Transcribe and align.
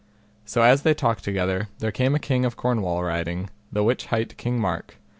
So 0.45 0.63
as 0.63 0.81
they 0.81 0.95
talked 0.95 1.23
together, 1.23 1.67
there 1.77 1.91
came 1.91 2.15
a 2.15 2.19
king 2.19 2.43
of 2.43 2.57
Cornwall 2.57 3.03
riding, 3.03 3.51
the 3.71 3.83
which 3.83 4.07
hight 4.07 4.35
King 4.35 4.59
Mark. 4.59 4.95